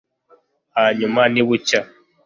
[0.75, 1.79] hanyuma nibucya